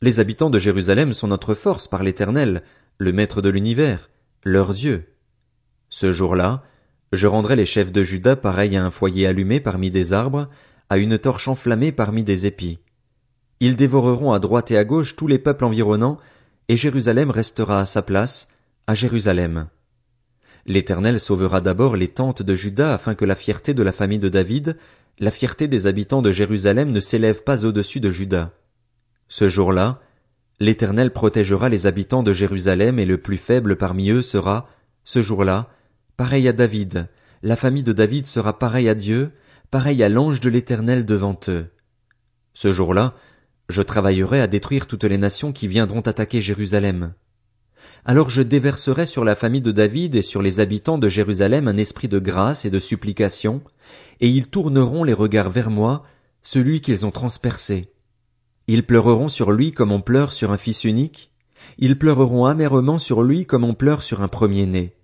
Les 0.00 0.20
habitants 0.20 0.50
de 0.50 0.58
Jérusalem 0.58 1.12
sont 1.12 1.28
notre 1.28 1.54
force 1.54 1.88
par 1.88 2.04
l'Éternel, 2.04 2.62
le 2.98 3.12
Maître 3.12 3.42
de 3.42 3.48
l'univers, 3.48 4.10
leur 4.44 4.74
Dieu. 4.74 5.08
Ce 5.88 6.12
jour-là, 6.12 6.62
je 7.12 7.26
rendrai 7.26 7.56
les 7.56 7.66
chefs 7.66 7.90
de 7.90 8.02
Juda 8.02 8.36
pareils 8.36 8.76
à 8.76 8.84
un 8.84 8.90
foyer 8.90 9.26
allumé 9.26 9.60
parmi 9.60 9.90
des 9.90 10.12
arbres, 10.12 10.48
à 10.90 10.98
une 10.98 11.18
torche 11.18 11.48
enflammée 11.48 11.90
parmi 11.90 12.22
des 12.22 12.46
épis. 12.46 12.78
Ils 13.60 13.76
dévoreront 13.76 14.32
à 14.32 14.38
droite 14.38 14.70
et 14.70 14.78
à 14.78 14.84
gauche 14.84 15.16
tous 15.16 15.26
les 15.26 15.38
peuples 15.38 15.64
environnants, 15.64 16.18
et 16.68 16.76
Jérusalem 16.76 17.30
restera 17.30 17.80
à 17.80 17.86
sa 17.86 18.02
place, 18.02 18.48
à 18.86 18.94
Jérusalem. 18.94 19.68
L'Éternel 20.66 21.18
sauvera 21.18 21.60
d'abord 21.60 21.96
les 21.96 22.08
tentes 22.08 22.42
de 22.42 22.54
Juda 22.54 22.92
afin 22.92 23.14
que 23.14 23.24
la 23.24 23.34
fierté 23.34 23.72
de 23.72 23.82
la 23.82 23.92
famille 23.92 24.18
de 24.18 24.28
David, 24.28 24.76
la 25.18 25.30
fierté 25.30 25.66
des 25.66 25.86
habitants 25.86 26.22
de 26.22 26.30
Jérusalem 26.30 26.92
ne 26.92 27.00
s'élève 27.00 27.42
pas 27.42 27.64
au-dessus 27.64 28.00
de 28.00 28.10
Juda. 28.10 28.52
Ce 29.28 29.48
jour-là, 29.48 30.00
l'Éternel 30.60 31.12
protégera 31.12 31.68
les 31.68 31.86
habitants 31.86 32.22
de 32.22 32.32
Jérusalem 32.32 32.98
et 32.98 33.06
le 33.06 33.18
plus 33.18 33.38
faible 33.38 33.76
parmi 33.76 34.10
eux 34.10 34.22
sera, 34.22 34.68
ce 35.04 35.22
jour-là, 35.22 35.70
pareil 36.16 36.48
à 36.48 36.52
David, 36.52 37.08
la 37.42 37.56
famille 37.56 37.82
de 37.82 37.92
David 37.92 38.26
sera 38.26 38.58
pareille 38.58 38.88
à 38.88 38.94
Dieu, 38.94 39.32
pareil 39.70 40.02
à 40.02 40.08
l'ange 40.08 40.40
de 40.40 40.50
l'Éternel 40.50 41.06
devant 41.06 41.38
eux. 41.48 41.66
Ce 42.52 42.72
jour-là, 42.72 43.14
je 43.68 43.82
travaillerai 43.82 44.40
à 44.40 44.46
détruire 44.46 44.86
toutes 44.86 45.04
les 45.04 45.18
nations 45.18 45.52
qui 45.52 45.68
viendront 45.68 46.00
attaquer 46.00 46.40
Jérusalem. 46.40 47.12
Alors 48.04 48.30
je 48.30 48.42
déverserai 48.42 49.04
sur 49.04 49.24
la 49.24 49.34
famille 49.34 49.60
de 49.60 49.72
David 49.72 50.14
et 50.14 50.22
sur 50.22 50.40
les 50.40 50.60
habitants 50.60 50.98
de 50.98 51.08
Jérusalem 51.08 51.68
un 51.68 51.76
esprit 51.76 52.08
de 52.08 52.18
grâce 52.18 52.64
et 52.64 52.70
de 52.70 52.78
supplication, 52.78 53.60
et 54.20 54.28
ils 54.28 54.48
tourneront 54.48 55.04
les 55.04 55.12
regards 55.12 55.50
vers 55.50 55.70
moi, 55.70 56.04
celui 56.42 56.80
qu'ils 56.80 57.04
ont 57.04 57.10
transpercé. 57.10 57.92
Ils 58.66 58.84
pleureront 58.84 59.28
sur 59.28 59.52
lui 59.52 59.72
comme 59.72 59.92
on 59.92 60.00
pleure 60.00 60.32
sur 60.32 60.50
un 60.50 60.58
fils 60.58 60.84
unique, 60.84 61.32
ils 61.76 61.98
pleureront 61.98 62.46
amèrement 62.46 62.98
sur 62.98 63.22
lui 63.22 63.44
comme 63.44 63.64
on 63.64 63.74
pleure 63.74 64.02
sur 64.02 64.22
un 64.22 64.28
premier-né. 64.28 64.94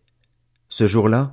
Ce 0.68 0.87
jour-là, 0.87 1.33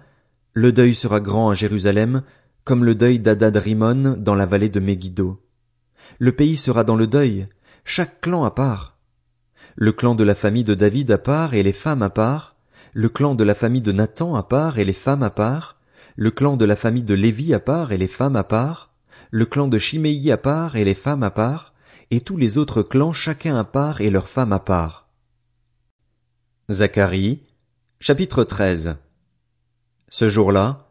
le 0.53 0.73
deuil 0.73 0.95
sera 0.95 1.21
grand 1.21 1.49
à 1.49 1.53
Jérusalem, 1.53 2.23
comme 2.65 2.83
le 2.83 2.95
deuil 2.95 3.19
d'Adad-Rimon 3.19 4.17
dans 4.17 4.35
la 4.35 4.45
vallée 4.45 4.69
de 4.69 4.79
Megiddo. 4.79 5.41
Le 6.19 6.31
pays 6.31 6.57
sera 6.57 6.83
dans 6.83 6.95
le 6.95 7.07
deuil, 7.07 7.47
chaque 7.83 8.21
clan 8.21 8.43
à 8.43 8.51
part. 8.51 8.97
Le 9.75 9.91
clan 9.91 10.15
de 10.15 10.23
la 10.23 10.35
famille 10.35 10.63
de 10.63 10.73
David 10.73 11.11
à 11.11 11.17
part 11.17 11.53
et 11.53 11.63
les 11.63 11.71
femmes 11.71 12.01
à 12.01 12.09
part, 12.09 12.55
le 12.93 13.09
clan 13.09 13.35
de 13.35 13.43
la 13.43 13.55
famille 13.55 13.81
de 13.81 13.91
Nathan 13.91 14.35
à 14.35 14.43
part 14.43 14.79
et 14.79 14.83
les 14.83 14.93
femmes 14.93 15.23
à 15.23 15.29
part, 15.29 15.77
le 16.15 16.31
clan 16.31 16.57
de 16.57 16.65
la 16.65 16.75
famille 16.75 17.03
de 17.03 17.13
Lévi 17.13 17.53
à 17.53 17.59
part 17.59 17.91
et 17.91 17.97
les 17.97 18.07
femmes 18.07 18.35
à 18.35 18.43
part, 18.43 18.93
le 19.29 19.45
clan 19.45 19.67
de 19.67 19.77
Chiméi 19.77 20.31
à 20.31 20.37
part 20.37 20.75
et 20.75 20.83
les 20.83 20.93
femmes 20.93 21.23
à 21.23 21.31
part, 21.31 21.73
et 22.11 22.19
tous 22.19 22.35
les 22.35 22.57
autres 22.57 22.83
clans 22.83 23.13
chacun 23.13 23.55
à 23.55 23.63
part 23.63 24.01
et 24.01 24.09
leurs 24.09 24.27
femmes 24.27 24.53
à 24.53 24.59
part. 24.59 25.07
Zacharie, 26.69 27.41
chapitre 27.99 28.43
13 28.43 28.97
Ce 30.09 30.27
jour-là, 30.27 30.89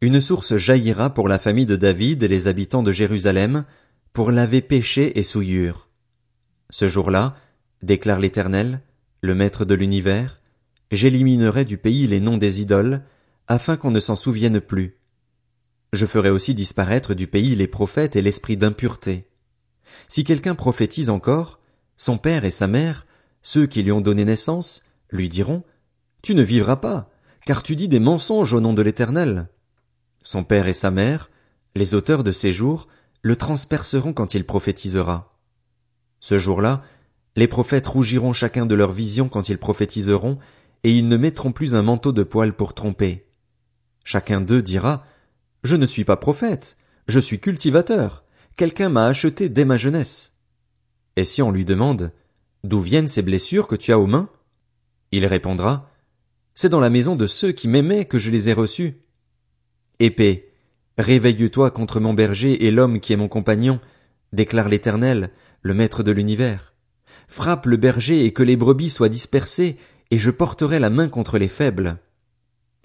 une 0.00 0.20
source 0.20 0.56
jaillira 0.56 1.10
pour 1.10 1.28
la 1.28 1.38
famille 1.38 1.66
de 1.66 1.76
David 1.76 2.22
et 2.22 2.28
les 2.28 2.48
habitants 2.48 2.82
de 2.82 2.92
Jérusalem, 2.92 3.64
pour 4.12 4.30
laver 4.30 4.60
péché 4.60 5.18
et 5.18 5.22
souillure. 5.22 5.88
Ce 6.70 6.88
jour-là, 6.88 7.36
déclare 7.82 8.18
l'Éternel, 8.18 8.82
le 9.20 9.34
Maître 9.34 9.64
de 9.64 9.74
l'univers, 9.74 10.40
j'éliminerai 10.90 11.64
du 11.64 11.78
pays 11.78 12.06
les 12.06 12.20
noms 12.20 12.38
des 12.38 12.60
idoles, 12.60 13.02
afin 13.46 13.76
qu'on 13.76 13.90
ne 13.90 14.00
s'en 14.00 14.16
souvienne 14.16 14.60
plus. 14.60 14.96
Je 15.92 16.06
ferai 16.06 16.30
aussi 16.30 16.54
disparaître 16.54 17.14
du 17.14 17.26
pays 17.26 17.54
les 17.54 17.66
prophètes 17.66 18.16
et 18.16 18.22
l'esprit 18.22 18.56
d'impureté. 18.56 19.28
Si 20.08 20.24
quelqu'un 20.24 20.54
prophétise 20.54 21.10
encore, 21.10 21.60
son 21.96 22.16
père 22.16 22.44
et 22.44 22.50
sa 22.50 22.66
mère, 22.66 23.06
ceux 23.42 23.66
qui 23.66 23.82
lui 23.82 23.92
ont 23.92 24.00
donné 24.00 24.24
naissance, 24.24 24.82
lui 25.10 25.28
diront 25.28 25.64
Tu 26.22 26.34
ne 26.34 26.42
vivras 26.42 26.76
pas, 26.76 27.10
car 27.44 27.62
tu 27.62 27.74
dis 27.74 27.88
des 27.88 28.00
mensonges 28.00 28.52
au 28.52 28.60
nom 28.60 28.72
de 28.72 28.82
l'Éternel. 28.82 29.48
Son 30.22 30.44
père 30.44 30.68
et 30.68 30.72
sa 30.72 30.90
mère, 30.90 31.30
les 31.74 31.94
auteurs 31.94 32.22
de 32.22 32.32
ces 32.32 32.52
jours, 32.52 32.88
le 33.22 33.36
transperceront 33.36 34.12
quand 34.12 34.34
il 34.34 34.44
prophétisera. 34.44 35.38
Ce 36.20 36.38
jour-là, 36.38 36.82
les 37.36 37.48
prophètes 37.48 37.86
rougiront 37.86 38.32
chacun 38.32 38.66
de 38.66 38.74
leur 38.74 38.92
vision 38.92 39.28
quand 39.28 39.48
ils 39.48 39.58
prophétiseront, 39.58 40.38
et 40.82 40.92
ils 40.92 41.08
ne 41.08 41.16
mettront 41.16 41.52
plus 41.52 41.74
un 41.74 41.82
manteau 41.82 42.12
de 42.12 42.22
poil 42.22 42.54
pour 42.54 42.74
tromper. 42.74 43.26
Chacun 44.04 44.40
d'eux 44.40 44.62
dira 44.62 45.04
Je 45.62 45.76
ne 45.76 45.86
suis 45.86 46.04
pas 46.04 46.16
prophète, 46.16 46.76
je 47.06 47.20
suis 47.20 47.40
cultivateur, 47.40 48.24
quelqu'un 48.56 48.88
m'a 48.88 49.06
acheté 49.06 49.48
dès 49.48 49.64
ma 49.64 49.76
jeunesse. 49.76 50.34
Et 51.16 51.24
si 51.24 51.42
on 51.42 51.50
lui 51.50 51.64
demande 51.64 52.12
D'où 52.62 52.80
viennent 52.80 53.08
ces 53.08 53.22
blessures 53.22 53.66
que 53.66 53.76
tu 53.76 53.90
as 53.92 53.98
aux 53.98 54.06
mains? 54.06 54.28
Il 55.12 55.24
répondra, 55.24 55.90
C'est 56.54 56.68
dans 56.68 56.80
la 56.80 56.90
maison 56.90 57.16
de 57.16 57.26
ceux 57.26 57.52
qui 57.52 57.68
m'aimaient 57.68 58.04
que 58.04 58.18
je 58.18 58.30
les 58.30 58.50
ai 58.50 58.52
reçus. 58.52 59.00
Épée, 59.98 60.49
réveille-toi 61.00 61.70
contre 61.70 62.00
mon 62.00 62.14
berger 62.14 62.66
et 62.66 62.70
l'homme 62.70 63.00
qui 63.00 63.12
est 63.12 63.16
mon 63.16 63.28
compagnon, 63.28 63.80
déclare 64.32 64.68
l'Éternel, 64.68 65.30
le 65.62 65.74
Maître 65.74 66.02
de 66.02 66.12
l'univers. 66.12 66.74
Frappe 67.28 67.66
le 67.66 67.76
berger 67.76 68.24
et 68.24 68.32
que 68.32 68.42
les 68.42 68.56
brebis 68.56 68.90
soient 68.90 69.08
dispersées, 69.08 69.76
et 70.10 70.18
je 70.18 70.30
porterai 70.30 70.78
la 70.78 70.90
main 70.90 71.08
contre 71.08 71.38
les 71.38 71.48
faibles. 71.48 71.98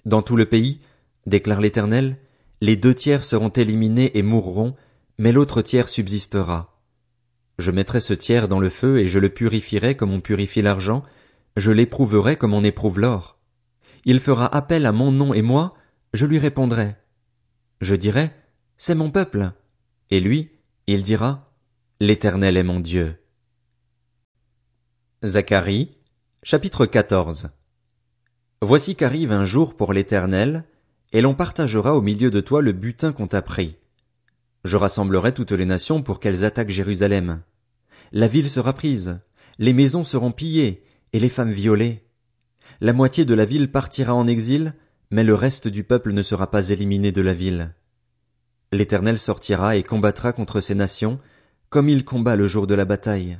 Dans 0.04 0.22
tout 0.22 0.36
le 0.36 0.46
pays, 0.46 0.80
déclare 1.26 1.60
l'Éternel, 1.60 2.16
les 2.60 2.76
deux 2.76 2.94
tiers 2.94 3.24
seront 3.24 3.48
éliminés 3.48 4.16
et 4.16 4.22
mourront, 4.22 4.76
mais 5.18 5.32
l'autre 5.32 5.62
tiers 5.62 5.88
subsistera. 5.88 6.80
Je 7.58 7.70
mettrai 7.70 8.00
ce 8.00 8.14
tiers 8.14 8.48
dans 8.48 8.60
le 8.60 8.68
feu 8.68 8.98
et 8.98 9.08
je 9.08 9.18
le 9.18 9.30
purifierai 9.30 9.96
comme 9.96 10.12
on 10.12 10.20
purifie 10.20 10.62
l'argent, 10.62 11.02
je 11.56 11.72
l'éprouverai 11.72 12.36
comme 12.36 12.54
on 12.54 12.64
éprouve 12.64 13.00
l'or. 13.00 13.38
Il 14.04 14.20
fera 14.20 14.46
appel 14.54 14.86
à 14.86 14.92
mon 14.92 15.10
nom 15.10 15.34
et 15.34 15.42
moi, 15.42 15.74
je 16.12 16.26
lui 16.26 16.38
répondrai. 16.38 16.96
Je 17.80 17.94
dirai, 17.94 18.30
c'est 18.78 18.94
mon 18.94 19.10
peuple. 19.10 19.52
Et 20.10 20.20
lui, 20.20 20.50
il 20.86 21.02
dira, 21.02 21.52
l'Éternel 22.00 22.56
est 22.56 22.62
mon 22.62 22.80
Dieu. 22.80 23.16
Zacharie, 25.22 25.90
chapitre 26.42 26.86
14. 26.86 27.48
Voici 28.62 28.96
qu'arrive 28.96 29.30
un 29.30 29.44
jour 29.44 29.76
pour 29.76 29.92
l'Éternel, 29.92 30.64
et 31.12 31.20
l'on 31.20 31.34
partagera 31.34 31.94
au 31.94 32.00
milieu 32.00 32.30
de 32.30 32.40
toi 32.40 32.62
le 32.62 32.72
butin 32.72 33.12
qu'on 33.12 33.26
t'a 33.26 33.42
pris. 33.42 33.76
Je 34.64 34.78
rassemblerai 34.78 35.34
toutes 35.34 35.52
les 35.52 35.66
nations 35.66 36.02
pour 36.02 36.18
qu'elles 36.18 36.46
attaquent 36.46 36.70
Jérusalem. 36.70 37.42
La 38.12 38.26
ville 38.26 38.48
sera 38.48 38.72
prise, 38.72 39.18
les 39.58 39.74
maisons 39.74 40.04
seront 40.04 40.32
pillées, 40.32 40.82
et 41.12 41.18
les 41.18 41.28
femmes 41.28 41.52
violées. 41.52 42.04
La 42.80 42.94
moitié 42.94 43.26
de 43.26 43.34
la 43.34 43.44
ville 43.44 43.70
partira 43.70 44.14
en 44.14 44.26
exil, 44.26 44.74
mais 45.10 45.24
le 45.24 45.34
reste 45.34 45.68
du 45.68 45.84
peuple 45.84 46.12
ne 46.12 46.22
sera 46.22 46.50
pas 46.50 46.70
éliminé 46.70 47.12
de 47.12 47.22
la 47.22 47.34
ville. 47.34 47.74
L'Éternel 48.72 49.18
sortira 49.18 49.76
et 49.76 49.82
combattra 49.82 50.32
contre 50.32 50.60
ces 50.60 50.74
nations, 50.74 51.20
comme 51.68 51.88
il 51.88 52.04
combat 52.04 52.36
le 52.36 52.48
jour 52.48 52.66
de 52.66 52.74
la 52.74 52.84
bataille. 52.84 53.38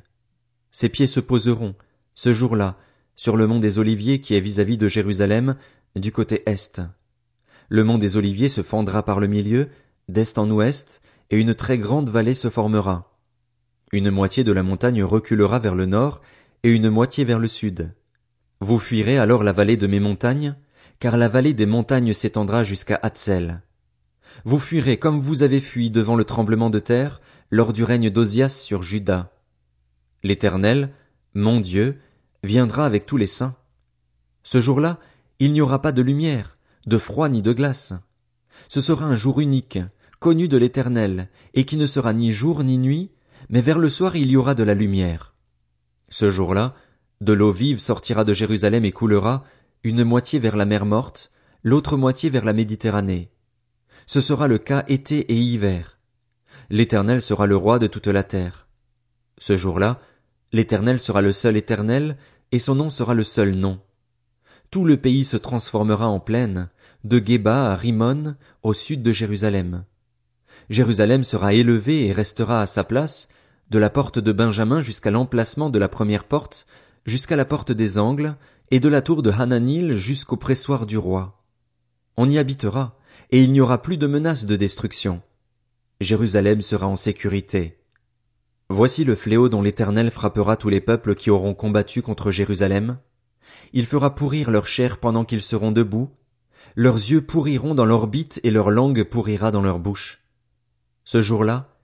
Ses 0.71 0.89
pieds 0.89 1.07
se 1.07 1.21
poseront, 1.21 1.75
ce 2.15 2.33
jour-là, 2.33 2.77
sur 3.17 3.37
le 3.37 3.47
mont 3.47 3.59
des 3.59 3.79
Oliviers 3.79 4.21
qui 4.21 4.35
est 4.35 4.41
vis-à-vis 4.41 4.79
de 4.79 4.89
Jérusalem, 4.89 5.57
du 5.97 6.13
côté 6.13 6.43
est. 6.47 6.81
Le 7.69 7.83
mont 7.83 7.99
des 7.99 8.17
Oliviers 8.17 8.49
se 8.49 8.63
fendra 8.63 9.05
par 9.05 9.21
le 9.21 9.27
milieu, 9.27 9.69
d'est 10.09 10.39
en 10.39 10.51
ouest, 10.51 11.01
et 11.31 11.39
une 11.39 11.55
très 11.55 11.79
grande 11.79 12.09
vallée 12.09 12.35
se 12.35 12.51
formera. 12.51 13.19
Une 13.93 14.11
moitié 14.11 14.45
de 14.45 14.53
la 14.53 14.63
montagne 14.63 15.03
reculera 15.03 15.59
vers 15.59 15.75
le 15.75 15.87
nord, 15.87 16.21
et 16.63 16.71
une 16.71 16.91
moitié 16.91 17.25
vers 17.25 17.39
le 17.39 17.49
sud. 17.49 17.93
Vous 18.61 18.79
fuirez 18.79 19.19
alors 19.19 19.43
la 19.43 19.53
vallée 19.53 19.77
de 19.77 19.87
mes 19.87 20.01
montagnes, 20.01 20.57
car 20.99 21.17
la 21.17 21.29
vallée 21.29 21.55
des 21.55 21.67
montagnes 21.67 22.13
s'étendra 22.13 22.65
jusqu'à 22.65 22.99
Hatzel. 23.03 23.63
Vous 24.45 24.59
fuirez 24.59 24.99
comme 24.99 25.21
vous 25.21 25.43
avez 25.43 25.61
fui 25.61 25.91
devant 25.91 26.17
le 26.17 26.25
tremblement 26.25 26.71
de 26.71 26.79
terre, 26.79 27.21
lors 27.51 27.73
du 27.73 27.85
règne 27.85 28.11
d'Ozias 28.11 28.49
sur 28.49 28.83
Juda. 28.83 29.33
L'Éternel, 30.23 30.91
mon 31.35 31.61
Dieu, 31.61 31.99
viendra 32.43 32.87
avec 32.87 33.07
tous 33.07 33.17
les 33.17 33.27
saints. 33.27 33.57
Ce 34.43 34.61
jour-là, 34.61 34.99
il 35.39 35.53
n'y 35.53 35.61
aura 35.61 35.83
pas 35.83 35.93
de 35.93 36.03
lumière, 36.03 36.59
de 36.87 36.99
froid 36.99 37.29
ni 37.29 37.43
de 37.43 37.53
glace. 37.53 37.93
Ce 38.69 38.81
sera 38.81 39.05
un 39.05 39.17
jour 39.17 39.41
unique, 39.41 39.79
connu 40.19 40.49
de 40.49 40.57
l'Éternel, 40.57 41.29
et 41.55 41.65
qui 41.65 41.77
ne 41.77 41.87
sera 41.87 42.13
ni 42.13 42.33
jour 42.33 42.65
ni 42.65 42.79
nuit, 42.79 43.11
mais 43.49 43.61
vers 43.61 43.79
le 43.79 43.89
soir 43.89 44.17
il 44.17 44.31
y 44.31 44.37
aura 44.37 44.55
de 44.55 44.63
la 44.63 44.75
lumière. 44.75 45.35
Ce 46.09 46.31
jour-là, 46.31 46.75
de 47.21 47.33
l'eau 47.33 47.51
vive 47.51 47.79
sortira 47.79 48.25
de 48.25 48.33
Jérusalem 48.33 48.85
et 48.85 48.93
coulera, 48.93 49.45
une 49.87 50.03
moitié 50.03 50.41
vers 50.41 50.57
la 50.57 50.65
mer 50.65 50.85
morte, 50.85 51.31
l'autre 51.63 51.97
moitié 51.97 52.29
vers 52.29 52.45
la 52.45 52.53
Méditerranée. 52.53 53.31
Ce 54.07 54.21
sera 54.21 54.49
le 54.49 54.59
cas 54.59 54.85
été 54.89 55.21
et 55.33 55.37
hiver. 55.37 56.01
L'Éternel 56.71 57.23
sera 57.23 57.47
le 57.47 57.57
roi 57.57 57.79
de 57.79 57.87
toute 57.87 58.09
la 58.09 58.25
terre. 58.25 58.67
Ce 59.39 59.57
jour-là, 59.57 60.01
l'Éternel 60.51 60.99
sera 60.99 61.23
le 61.23 61.31
seul 61.31 61.57
Éternel, 61.57 62.17
et 62.51 62.59
son 62.59 62.75
nom 62.75 62.89
sera 62.89 63.15
le 63.15 63.23
seul 63.23 63.55
nom. 63.55 63.79
Tout 64.73 64.85
le 64.85 64.97
pays 64.97 65.25
se 65.25 65.37
transformera 65.37 66.09
en 66.09 66.19
plaine, 66.19 66.69
de 67.05 67.25
Geba 67.25 67.71
à 67.71 67.77
Rimon, 67.77 68.35
au 68.65 68.73
sud 68.73 69.05
de 69.05 69.13
Jérusalem. 69.13 69.85
Jérusalem 70.69 71.23
sera 71.23 71.55
élevée 71.55 72.09
et 72.09 72.13
restera 72.13 72.61
à 72.61 72.67
sa 72.67 72.83
place, 72.83 73.29
de 73.71 73.79
la 73.79 73.91
porte 73.91 74.19
de 74.19 74.33
Benjamin 74.33 74.81
jusqu'à 74.81 75.13
l'emplacement 75.13 75.71
de 75.71 75.79
la 75.79 75.89
première 75.89 76.25
porte, 76.25 76.67
jusqu'à 77.07 77.37
la 77.37 77.45
porte 77.45 77.73
des 77.73 77.99
angles, 77.99 78.37
et 78.71 78.81
de 78.81 78.89
la 78.89 79.01
tour 79.01 79.23
de 79.23 79.31
Hananil 79.31 79.93
jusqu'au 79.93 80.37
pressoir 80.37 80.87
du 80.87 80.99
roi. 80.99 81.43
On 82.17 82.29
y 82.29 82.39
habitera, 82.39 82.99
et 83.31 83.43
il 83.43 83.53
n'y 83.53 83.61
aura 83.61 83.81
plus 83.81 83.97
de 83.97 84.07
menace 84.07 84.45
de 84.45 84.57
destruction. 84.57 85.23
Jérusalem 86.01 86.61
sera 86.61 86.87
en 86.87 86.97
sécurité. 86.97 87.79
Voici 88.69 89.05
le 89.05 89.15
fléau 89.15 89.49
dont 89.49 89.63
l'Éternel 89.63 90.11
frappera 90.11 90.57
tous 90.57 90.69
les 90.69 90.81
peuples 90.81 91.15
qui 91.15 91.31
auront 91.31 91.55
combattu 91.55 92.03
contre 92.03 92.33
Jérusalem. 92.33 92.99
Il 93.73 93.87
fera 93.87 94.15
pourrir 94.15 94.51
leur 94.51 94.67
chair 94.67 94.99
pendant 94.99 95.25
qu'ils 95.25 95.43
seront 95.43 95.71
debout, 95.71 96.11
leurs 96.75 96.97
yeux 96.97 97.23
pourriront 97.23 97.75
dans 97.75 97.87
l'orbite 97.87 98.41
et 98.43 98.51
leur 98.51 98.71
langue 98.71 99.05
pourrira 99.05 99.51
dans 99.51 99.63
leur 99.63 99.79
bouche. 99.79 100.23
Ce 101.05 101.23
jour-là, 101.23 101.79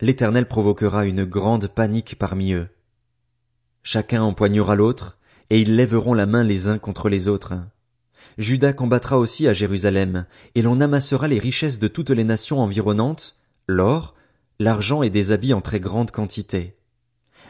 l'Éternel 0.00 0.48
provoquera 0.48 1.04
une 1.04 1.24
grande 1.24 1.68
panique 1.68 2.16
parmi 2.18 2.54
eux. 2.54 2.68
Chacun 3.82 4.22
empoignera 4.22 4.76
l'autre, 4.76 5.18
et 5.50 5.60
ils 5.60 5.76
lèveront 5.76 6.14
la 6.14 6.26
main 6.26 6.44
les 6.44 6.68
uns 6.68 6.78
contre 6.78 7.08
les 7.08 7.28
autres. 7.28 7.54
Judas 8.38 8.72
combattra 8.72 9.18
aussi 9.18 9.48
à 9.48 9.52
Jérusalem, 9.52 10.26
et 10.54 10.62
l'on 10.62 10.80
amassera 10.80 11.28
les 11.28 11.38
richesses 11.38 11.78
de 11.78 11.88
toutes 11.88 12.10
les 12.10 12.24
nations 12.24 12.60
environnantes, 12.60 13.36
l'or, 13.66 14.14
l'argent 14.58 15.02
et 15.02 15.10
des 15.10 15.32
habits 15.32 15.54
en 15.54 15.60
très 15.60 15.80
grande 15.80 16.10
quantité. 16.10 16.76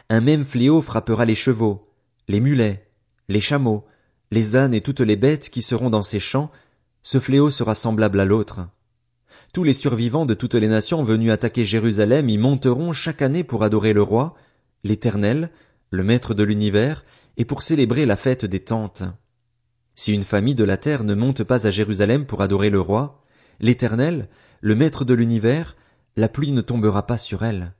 Un 0.09 0.21
même 0.21 0.43
fléau 0.43 0.81
frappera 0.81 1.25
les 1.25 1.35
chevaux, 1.35 1.89
les 2.27 2.39
mulets, 2.39 2.89
les 3.29 3.39
chameaux, 3.39 3.85
les 4.31 4.55
ânes 4.55 4.73
et 4.73 4.81
toutes 4.81 4.99
les 4.99 5.15
bêtes 5.15 5.49
qui 5.49 5.61
seront 5.61 5.89
dans 5.89 6.03
ces 6.03 6.19
champs, 6.19 6.51
ce 7.03 7.19
fléau 7.19 7.51
sera 7.51 7.75
semblable 7.75 8.19
à 8.19 8.25
l'autre. 8.25 8.67
Tous 9.53 9.63
les 9.63 9.73
survivants 9.73 10.25
de 10.25 10.33
toutes 10.33 10.55
les 10.55 10.67
nations 10.67 11.03
venus 11.03 11.31
attaquer 11.31 11.65
Jérusalem 11.65 12.29
y 12.29 12.37
monteront 12.37 12.91
chaque 12.91 13.21
année 13.21 13.43
pour 13.43 13.63
adorer 13.63 13.93
le 13.93 14.01
roi, 14.01 14.35
l'Éternel, 14.83 15.51
le 15.93 16.03
Maître 16.03 16.33
de 16.33 16.43
l'univers, 16.43 17.05
et 17.37 17.45
pour 17.45 17.61
célébrer 17.61 18.07
la 18.07 18.15
fête 18.15 18.45
des 18.45 18.61
tentes. 18.61 19.03
Si 19.93 20.11
une 20.11 20.23
famille 20.23 20.55
de 20.55 20.63
la 20.63 20.77
terre 20.77 21.03
ne 21.03 21.13
monte 21.13 21.43
pas 21.43 21.67
à 21.67 21.69
Jérusalem 21.69 22.25
pour 22.25 22.41
adorer 22.41 22.71
le 22.71 22.81
roi, 22.81 23.23
l'Éternel, 23.59 24.27
le 24.59 24.73
Maître 24.73 25.05
de 25.05 25.13
l'univers, 25.13 25.77
la 26.17 26.29
pluie 26.29 26.51
ne 26.51 26.61
tombera 26.61 27.05
pas 27.05 27.19
sur 27.19 27.43
elle. 27.43 27.73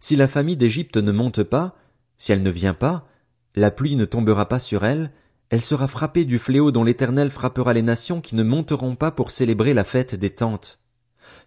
Si 0.00 0.16
la 0.16 0.26
famille 0.26 0.56
d'Égypte 0.56 0.96
ne 0.96 1.12
monte 1.12 1.44
pas, 1.44 1.76
si 2.16 2.32
elle 2.32 2.42
ne 2.42 2.50
vient 2.50 2.74
pas, 2.74 3.06
la 3.54 3.70
pluie 3.70 3.94
ne 3.94 4.04
tombera 4.04 4.48
pas 4.48 4.58
sur 4.58 4.84
elle, 4.84 5.12
elle 5.48 5.62
sera 5.62 5.86
frappée 5.86 6.24
du 6.24 6.40
fléau 6.40 6.72
dont 6.72 6.82
l'Éternel 6.82 7.30
frappera 7.30 7.72
les 7.72 7.82
nations 7.82 8.20
qui 8.20 8.34
ne 8.34 8.42
monteront 8.42 8.96
pas 8.96 9.12
pour 9.12 9.30
célébrer 9.30 9.74
la 9.74 9.84
fête 9.84 10.16
des 10.16 10.30
tentes. 10.30 10.77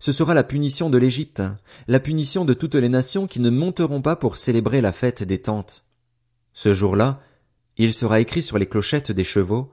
Ce 0.02 0.12
sera 0.12 0.34
la 0.34 0.44
punition 0.44 0.90
de 0.90 0.98
l'Égypte, 0.98 1.44
la 1.88 2.00
punition 2.00 2.44
de 2.44 2.56
toutes 2.56 2.74
les 2.74 2.90
nations 2.90 3.28
qui 3.28 3.40
ne 3.40 3.52
monteront 3.52 4.02
pas 4.02 4.16
pour 4.16 4.38
célébrer 4.38 4.82
la 4.82 4.94
fête 4.94 5.22
des 5.22 5.44
tentes. 5.44 5.86
Ce 6.54 6.74
jour-là, 6.74 7.22
il 7.78 7.94
sera 7.94 8.20
écrit 8.20 8.42
sur 8.42 8.58
les 8.58 8.66
clochettes 8.66 9.12
des 9.12 9.24
chevaux, 9.24 9.72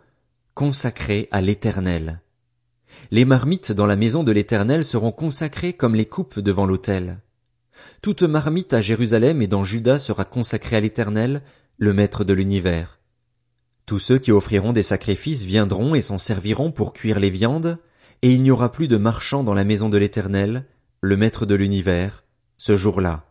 consacré 0.52 1.28
à 1.30 1.40
l'Éternel. 1.40 2.20
Les 3.11 3.25
marmites 3.25 3.73
dans 3.73 3.87
la 3.87 3.97
maison 3.97 4.23
de 4.23 4.30
l'Éternel 4.30 4.85
seront 4.85 5.12
consacrées 5.12 5.73
comme 5.73 5.94
les 5.94 6.04
coupes 6.04 6.40
devant 6.40 6.66
l'autel. 6.66 7.23
Toute 8.02 8.23
marmite 8.23 8.75
à 8.75 8.82
Jérusalem 8.82 9.40
et 9.40 9.47
dans 9.47 9.64
Juda 9.64 9.99
sera 9.99 10.26
consacrée 10.26 10.76
à 10.76 10.80
l'Éternel, 10.80 11.40
le 11.78 11.94
Maître 11.94 12.25
de 12.25 12.35
l'univers. 12.35 13.00
Tous 13.87 13.99
ceux 13.99 14.18
qui 14.18 14.32
offriront 14.32 14.75
des 14.75 14.82
sacrifices 14.82 15.44
viendront 15.44 15.94
et 15.94 16.02
s'en 16.02 16.18
serviront 16.18 16.70
pour 16.70 16.92
cuire 16.92 17.18
les 17.18 17.30
viandes, 17.30 17.78
et 18.23 18.33
il 18.33 18.43
n'y 18.43 18.51
aura 18.51 18.73
plus 18.73 18.89
de 18.89 18.97
marchands 18.97 19.45
dans 19.45 19.55
la 19.55 19.65
maison 19.65 19.89
de 19.89 19.99
l'Éternel, 19.99 20.65
le 21.01 21.17
Maître 21.17 21.47
de 21.47 21.55
l'univers, 21.55 22.25
ce 22.57 22.77
jour-là. 22.77 23.27